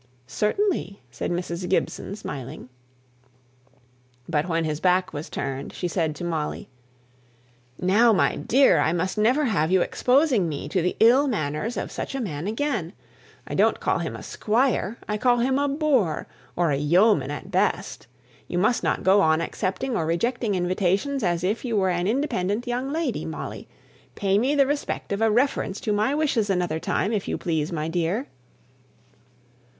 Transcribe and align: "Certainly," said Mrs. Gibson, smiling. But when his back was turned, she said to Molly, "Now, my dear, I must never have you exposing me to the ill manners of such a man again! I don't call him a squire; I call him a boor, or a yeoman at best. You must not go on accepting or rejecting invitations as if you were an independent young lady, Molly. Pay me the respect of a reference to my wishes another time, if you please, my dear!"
"Certainly," 0.25 0.99
said 1.11 1.29
Mrs. 1.29 1.69
Gibson, 1.69 2.15
smiling. 2.15 2.69
But 4.27 4.49
when 4.49 4.65
his 4.65 4.79
back 4.79 5.13
was 5.13 5.29
turned, 5.29 5.73
she 5.73 5.87
said 5.87 6.15
to 6.15 6.23
Molly, 6.23 6.69
"Now, 7.79 8.11
my 8.11 8.35
dear, 8.35 8.79
I 8.79 8.93
must 8.93 9.15
never 9.19 9.45
have 9.45 9.69
you 9.69 9.81
exposing 9.83 10.49
me 10.49 10.67
to 10.69 10.81
the 10.81 10.97
ill 10.99 11.27
manners 11.27 11.77
of 11.77 11.91
such 11.91 12.15
a 12.15 12.19
man 12.19 12.47
again! 12.47 12.93
I 13.45 13.53
don't 13.53 13.79
call 13.79 13.99
him 13.99 14.15
a 14.15 14.23
squire; 14.23 14.97
I 15.07 15.19
call 15.19 15.37
him 15.37 15.59
a 15.59 15.67
boor, 15.67 16.25
or 16.55 16.71
a 16.71 16.77
yeoman 16.77 17.29
at 17.29 17.51
best. 17.51 18.07
You 18.47 18.57
must 18.57 18.81
not 18.81 19.03
go 19.03 19.21
on 19.21 19.39
accepting 19.39 19.95
or 19.95 20.07
rejecting 20.07 20.55
invitations 20.55 21.21
as 21.23 21.43
if 21.43 21.63
you 21.63 21.77
were 21.77 21.91
an 21.91 22.07
independent 22.07 22.65
young 22.65 22.91
lady, 22.91 23.23
Molly. 23.23 23.67
Pay 24.15 24.39
me 24.39 24.55
the 24.55 24.65
respect 24.65 25.13
of 25.13 25.21
a 25.21 25.29
reference 25.29 25.79
to 25.81 25.93
my 25.93 26.15
wishes 26.15 26.49
another 26.49 26.79
time, 26.79 27.13
if 27.13 27.27
you 27.27 27.37
please, 27.37 27.71
my 27.71 27.87
dear!" 27.87 28.25